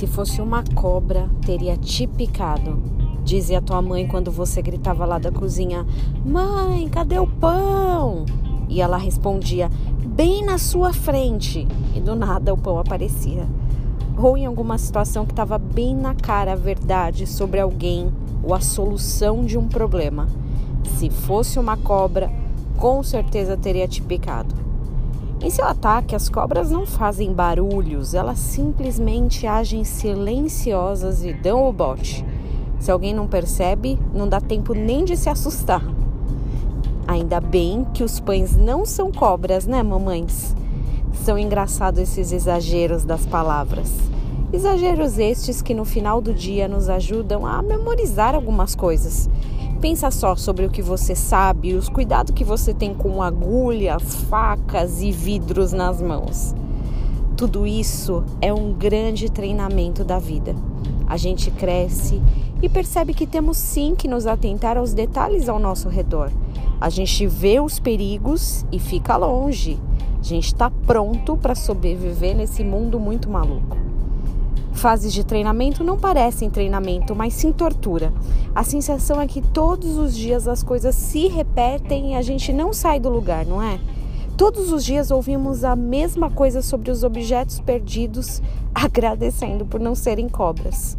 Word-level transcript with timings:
Se 0.00 0.06
fosse 0.06 0.40
uma 0.40 0.64
cobra, 0.74 1.28
teria 1.44 1.76
te 1.76 2.06
picado. 2.06 2.82
Dizia 3.22 3.60
tua 3.60 3.82
mãe 3.82 4.08
quando 4.08 4.30
você 4.30 4.62
gritava 4.62 5.04
lá 5.04 5.18
da 5.18 5.30
cozinha: 5.30 5.86
Mãe, 6.24 6.88
cadê 6.88 7.18
o 7.18 7.26
pão? 7.26 8.24
E 8.66 8.80
ela 8.80 8.96
respondia: 8.96 9.68
Bem 10.06 10.42
na 10.42 10.56
sua 10.56 10.94
frente. 10.94 11.68
E 11.94 12.00
do 12.00 12.16
nada 12.16 12.54
o 12.54 12.56
pão 12.56 12.78
aparecia. 12.78 13.46
Ou 14.16 14.38
em 14.38 14.46
alguma 14.46 14.78
situação 14.78 15.26
que 15.26 15.32
estava 15.32 15.58
bem 15.58 15.94
na 15.94 16.14
cara 16.14 16.54
a 16.54 16.56
verdade 16.56 17.26
sobre 17.26 17.60
alguém 17.60 18.10
ou 18.42 18.54
a 18.54 18.60
solução 18.60 19.44
de 19.44 19.58
um 19.58 19.68
problema. 19.68 20.28
Se 20.96 21.10
fosse 21.10 21.58
uma 21.58 21.76
cobra, 21.76 22.32
com 22.78 23.02
certeza 23.02 23.54
teria 23.54 23.86
te 23.86 24.00
picado. 24.00 24.69
Em 25.42 25.48
seu 25.48 25.64
ataque, 25.64 26.14
as 26.14 26.28
cobras 26.28 26.70
não 26.70 26.84
fazem 26.84 27.32
barulhos, 27.32 28.12
elas 28.12 28.38
simplesmente 28.38 29.46
agem 29.46 29.84
silenciosas 29.84 31.24
e 31.24 31.32
dão 31.32 31.66
o 31.66 31.72
bote. 31.72 32.22
Se 32.78 32.90
alguém 32.90 33.14
não 33.14 33.26
percebe, 33.26 33.98
não 34.12 34.28
dá 34.28 34.38
tempo 34.38 34.74
nem 34.74 35.02
de 35.02 35.16
se 35.16 35.30
assustar. 35.30 35.82
Ainda 37.08 37.40
bem 37.40 37.86
que 37.94 38.04
os 38.04 38.20
pães 38.20 38.54
não 38.54 38.84
são 38.84 39.10
cobras, 39.10 39.66
né, 39.66 39.82
mamães? 39.82 40.54
São 41.24 41.38
engraçados 41.38 41.98
esses 41.98 42.32
exageros 42.32 43.02
das 43.06 43.24
palavras. 43.24 43.90
Exageros 44.52 45.18
estes 45.18 45.62
que 45.62 45.72
no 45.72 45.86
final 45.86 46.20
do 46.20 46.34
dia 46.34 46.68
nos 46.68 46.90
ajudam 46.90 47.46
a 47.46 47.62
memorizar 47.62 48.34
algumas 48.34 48.74
coisas 48.74 49.30
Pensa 49.80 50.10
só 50.10 50.36
sobre 50.36 50.66
o 50.66 50.70
que 50.70 50.82
você 50.82 51.14
sabe 51.14 51.72
os 51.72 51.88
cuidados 51.88 52.34
que 52.34 52.44
você 52.44 52.74
tem 52.74 52.92
com 52.92 53.22
agulhas, 53.22 54.14
facas 54.28 55.00
e 55.00 55.10
vidros 55.10 55.72
nas 55.72 56.02
mãos. 56.02 56.54
Tudo 57.34 57.66
isso 57.66 58.22
é 58.42 58.52
um 58.52 58.74
grande 58.74 59.30
treinamento 59.30 60.04
da 60.04 60.18
vida. 60.18 60.54
A 61.06 61.16
gente 61.16 61.50
cresce 61.50 62.20
e 62.60 62.68
percebe 62.68 63.14
que 63.14 63.26
temos 63.26 63.56
sim 63.56 63.94
que 63.94 64.06
nos 64.06 64.26
atentar 64.26 64.76
aos 64.76 64.92
detalhes 64.92 65.48
ao 65.48 65.58
nosso 65.58 65.88
redor. 65.88 66.30
A 66.78 66.90
gente 66.90 67.26
vê 67.26 67.58
os 67.58 67.78
perigos 67.78 68.66
e 68.70 68.78
fica 68.78 69.16
longe. 69.16 69.80
A 70.20 70.22
gente 70.22 70.48
está 70.48 70.70
pronto 70.70 71.38
para 71.38 71.54
sobreviver 71.54 72.36
nesse 72.36 72.62
mundo 72.62 73.00
muito 73.00 73.30
maluco. 73.30 73.89
Fases 74.72 75.12
de 75.12 75.24
treinamento 75.24 75.84
não 75.84 75.98
parecem 75.98 76.48
treinamento, 76.48 77.14
mas 77.14 77.34
sim 77.34 77.52
tortura. 77.52 78.12
A 78.54 78.62
sensação 78.62 79.20
é 79.20 79.26
que 79.26 79.42
todos 79.42 79.96
os 79.96 80.16
dias 80.16 80.48
as 80.48 80.62
coisas 80.62 80.94
se 80.94 81.28
repetem 81.28 82.12
e 82.12 82.14
a 82.14 82.22
gente 82.22 82.52
não 82.52 82.72
sai 82.72 82.98
do 82.98 83.10
lugar, 83.10 83.44
não 83.44 83.62
é? 83.62 83.78
Todos 84.36 84.72
os 84.72 84.84
dias 84.84 85.10
ouvimos 85.10 85.64
a 85.64 85.76
mesma 85.76 86.30
coisa 86.30 86.62
sobre 86.62 86.90
os 86.90 87.02
objetos 87.02 87.60
perdidos, 87.60 88.40
agradecendo 88.74 89.66
por 89.66 89.78
não 89.78 89.94
serem 89.94 90.28
cobras. 90.28 90.96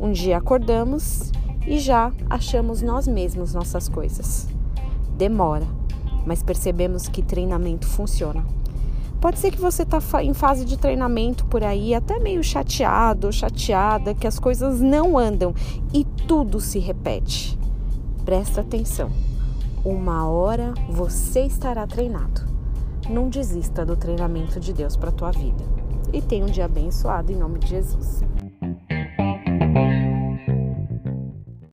Um 0.00 0.10
dia 0.10 0.38
acordamos 0.38 1.30
e 1.66 1.78
já 1.78 2.12
achamos 2.30 2.80
nós 2.80 3.06
mesmos 3.06 3.52
nossas 3.52 3.88
coisas. 3.88 4.48
Demora, 5.18 5.66
mas 6.24 6.42
percebemos 6.42 7.08
que 7.08 7.20
treinamento 7.20 7.86
funciona. 7.86 8.42
Pode 9.20 9.38
ser 9.40 9.50
que 9.50 9.60
você 9.60 9.82
está 9.82 10.00
em 10.22 10.32
fase 10.32 10.64
de 10.64 10.76
treinamento 10.76 11.44
por 11.46 11.64
aí, 11.64 11.92
até 11.92 12.20
meio 12.20 12.42
chateado 12.42 13.26
ou 13.26 13.32
chateada, 13.32 14.14
que 14.14 14.26
as 14.26 14.38
coisas 14.38 14.80
não 14.80 15.18
andam 15.18 15.52
e 15.92 16.04
tudo 16.04 16.60
se 16.60 16.78
repete. 16.78 17.58
Presta 18.24 18.60
atenção. 18.60 19.10
Uma 19.84 20.28
hora 20.28 20.72
você 20.88 21.40
estará 21.40 21.86
treinado. 21.86 22.42
Não 23.10 23.28
desista 23.28 23.84
do 23.84 23.96
treinamento 23.96 24.60
de 24.60 24.72
Deus 24.72 24.96
para 24.96 25.10
tua 25.10 25.32
vida. 25.32 25.64
E 26.12 26.22
tenha 26.22 26.44
um 26.44 26.50
dia 26.50 26.66
abençoado 26.66 27.32
em 27.32 27.36
nome 27.36 27.58
de 27.58 27.68
Jesus. 27.68 28.22